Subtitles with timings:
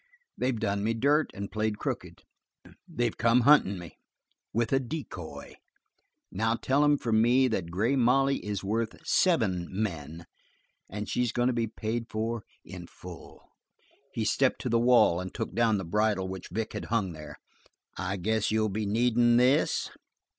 [0.35, 2.23] They've done me dirt and played crooked.
[2.87, 3.99] They come huntin' me
[4.51, 5.57] with a decoy.
[6.31, 10.25] Now tell 'em from me that Grey Molly is worth seven men,
[10.89, 13.43] and she's goin' to be paid for in full."
[14.11, 17.37] He stepped to the wall and took down the bridle which Vic had hung there.
[17.95, 19.91] "I guess you'll be needin' this?"